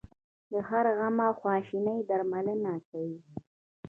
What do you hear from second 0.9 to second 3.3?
غم او خواشینۍ درملنه کوي.